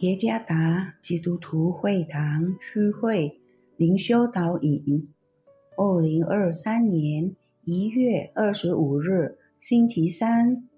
[0.00, 3.40] 耶加达基督徒会堂区会
[3.78, 5.08] 灵修导引，
[5.74, 7.34] 二零二三年
[7.64, 10.68] 一月二十五日星期三，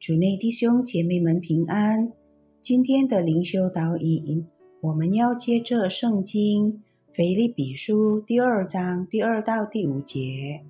[0.00, 2.12] 主内弟兄姐妹们平安。
[2.60, 4.44] 今天的灵修导引，
[4.80, 10.64] 我们要接着圣经腓立比书第二章第二到第五节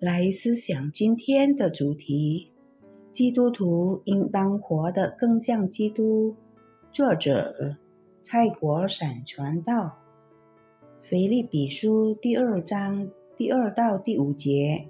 [0.00, 2.48] 来思想今天的主题：
[3.12, 6.34] 基督徒应当活得更像基督。
[6.96, 7.76] 作者
[8.22, 9.98] 蔡国闪传道，
[11.02, 14.88] 腓立比书第二章第二到第五节，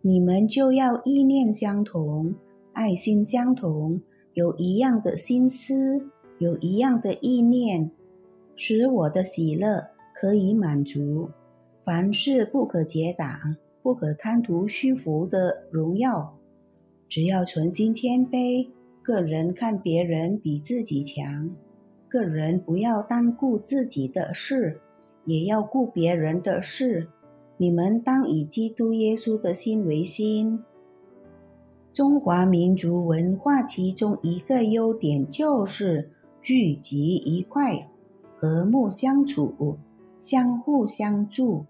[0.00, 2.34] 你们就要意念相同，
[2.72, 4.00] 爱心相同，
[4.34, 6.08] 有一样的心思，
[6.40, 7.88] 有一样的意念，
[8.56, 11.30] 使我的喜乐可以满足。
[11.84, 16.36] 凡事不可结党，不可贪图虚浮的荣耀，
[17.08, 18.70] 只要存心谦卑。
[19.08, 21.48] 个人看别人比自己强，
[22.10, 24.82] 个人不要单顾自己的事，
[25.24, 27.08] 也要顾别人的事。
[27.56, 30.62] 你们当以基督耶稣的心为心。
[31.94, 36.10] 中华民族文化其中一个优点就是
[36.42, 37.88] 聚集一块，
[38.38, 39.78] 和睦相处，
[40.18, 41.64] 相互相助。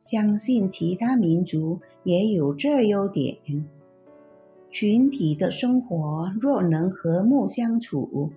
[0.00, 3.36] 相信其他民族也有这优点。
[4.70, 8.30] 群体的生活若能和睦相处、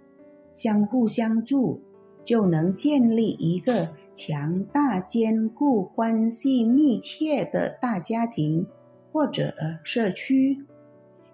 [0.52, 1.80] 相互相助，
[2.24, 8.66] 就能建立一个强大、坚固、关系密切的大家庭
[9.12, 10.66] 或者社区，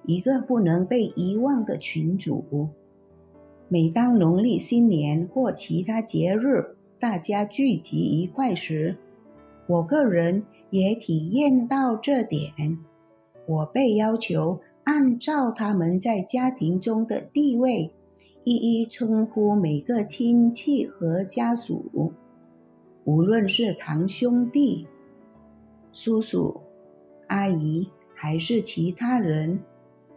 [0.05, 2.67] 一个不能被遗忘的群组。
[3.69, 8.97] 每当农历新年或其他节日，大家聚集一块时，
[9.67, 12.79] 我个人也体验到这点。
[13.47, 14.59] 我被要求。
[14.89, 17.93] 按照他们在家庭中的地位，
[18.43, 22.11] 一一称呼每个亲戚和家属，
[23.03, 24.87] 无论是堂兄弟、
[25.93, 26.59] 叔叔、
[27.27, 29.59] 阿姨还是其他人。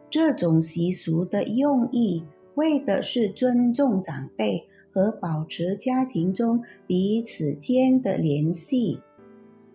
[0.08, 2.24] 这种习俗的用意，
[2.54, 9.00] 为的是尊重长辈和保持家庭中彼此间的联系。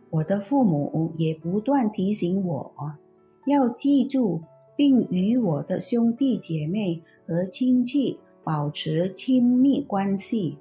[0.10, 2.74] 我的父母也不断提醒我，
[3.46, 4.42] 要记住。
[4.78, 10.58] 并与我的兄弟姐妹和亲戚保持亲密关系。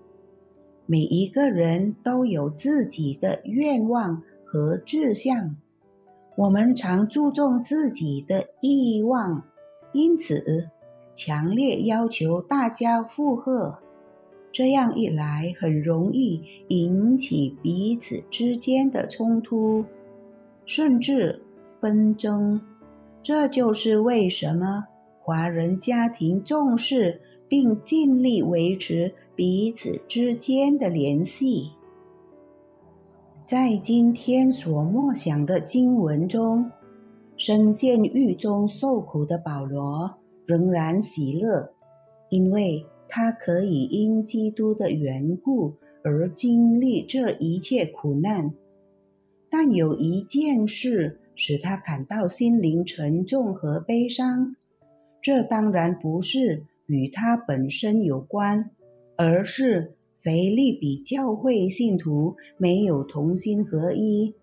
[0.87, 5.56] 每一个人都有自己的愿望和志向，
[6.37, 9.44] 我们常注重自己的欲望，
[9.93, 10.71] 因此
[11.15, 13.78] 强烈要求大家附和。
[14.53, 19.84] 这样一来，很容易引起彼此之间的冲突，
[20.65, 21.43] 甚至
[21.81, 22.60] 纷争。
[23.27, 24.85] 这就是为什么
[25.19, 31.73] 华人家庭重视并尽力维持彼此之间的联系。
[33.45, 36.71] 在今天所默想的经文中，
[37.37, 40.09] 身陷狱中受苦的保罗
[40.45, 41.73] 仍然喜乐，
[42.31, 48.55] 因为他可以因基督的缘故而经历这一切苦难。
[49.51, 51.19] 但有一件事。
[51.37, 54.57] 使他感到心灵沉重和悲伤，
[55.23, 58.71] 这当然不是与他本身有关，
[59.17, 59.93] 而是
[60.23, 64.35] 腓利比教会信徒没有同心合一。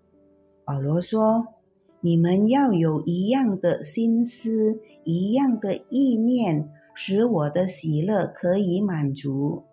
[0.63, 1.47] 保罗说
[1.99, 9.63] ：“你们要有一样的心思，一样的意念，使我的喜乐可以满足。”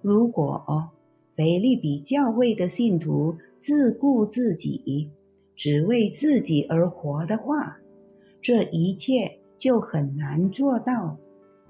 [0.00, 0.90] 如果
[1.36, 5.10] 腓利比教会的信徒自顾自己，
[5.54, 7.78] 只为自己而活的话，
[8.40, 11.16] 这一切就很难做到。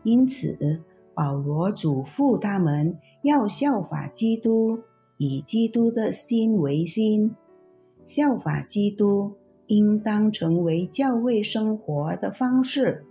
[0.04, 0.82] 因此，
[1.14, 4.78] 保罗嘱咐他们要效法基督，
[5.18, 7.34] 以基督的心为心。
[8.04, 9.32] 效法基督，
[9.66, 13.04] 应当成为教会生活的方式。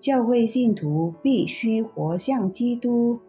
[0.00, 3.20] 教会信徒必须活像基督。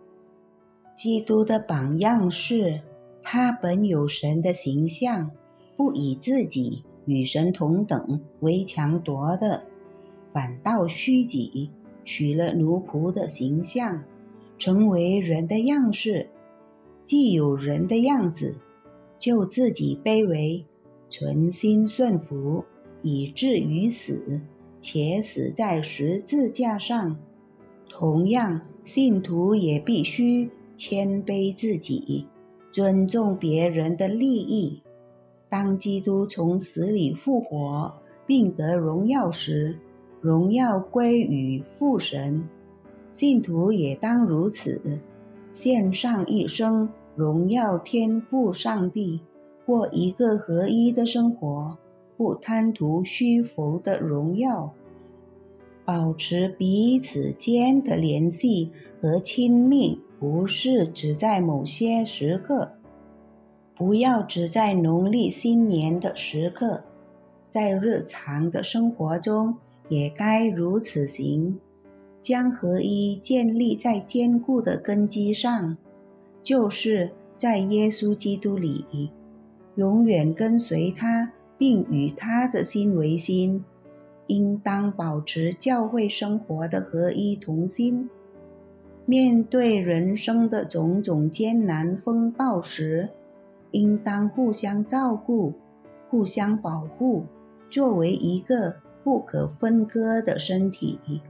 [0.96, 2.82] 基督的榜样是，
[3.22, 5.32] 他本有神的形象。
[5.80, 9.64] 不以自己与神同等为强夺的，
[10.34, 11.72] 反倒虚己，
[12.04, 14.04] 取了奴仆的形象，
[14.58, 16.28] 成为人的样式。
[17.06, 18.58] 既有人的样子，
[19.18, 20.66] 就自己卑微，
[21.10, 22.66] 存心顺服，
[23.02, 24.42] 以至于死，
[24.82, 27.18] 且死在十字架上。
[27.88, 32.28] 同样，信徒也必须谦卑自己，
[32.70, 34.82] 尊重别人的利益。
[35.50, 37.92] 当基督从死里复活，
[38.28, 39.78] 并得荣耀时，
[40.22, 42.48] 荣耀归于父神。
[43.12, 44.80] 信徒也当如此，
[45.52, 49.20] 献上一生，荣耀天父上帝，
[49.66, 51.76] 过一个合一的生活，
[52.16, 54.72] 不贪图虚浮的荣耀，
[55.84, 58.70] 保持彼此间的联系
[59.02, 62.74] 和亲密，不是只在某些时刻，
[63.80, 66.84] 不要只在农历新年的时刻。
[67.50, 69.56] 在日常的生活中，
[69.88, 71.58] 也该如此行，
[72.22, 75.78] 将合一建立在坚固的根基上，
[76.44, 79.12] 就是在耶稣基督里，
[79.76, 83.64] 永远跟随他，并与他的心为心。
[84.28, 88.10] 应当保持教会生活的合一同心。
[89.06, 93.10] 面对人生的种种艰难风暴时，
[93.72, 95.54] 应当互相照顾，
[96.10, 97.26] 互相保护。
[97.70, 101.22] 作为一个不可分割的身体，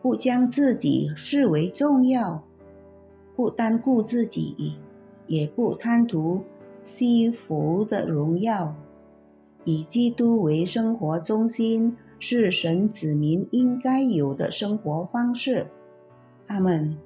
[0.00, 2.42] 不将自己视为重要，
[3.36, 4.78] 不单顾自己，
[5.26, 6.40] 也不贪图
[6.82, 8.74] 西服的荣耀，
[9.64, 15.66] 以基督为生活中心，是神子民应该有的生活方式。
[16.46, 16.96] 阿门。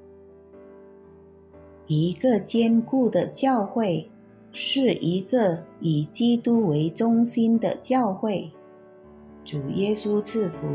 [1.88, 4.08] 一个坚固的教会。
[4.52, 8.50] 是一个以基督为中心的教会。
[9.44, 10.66] 主耶稣赐福。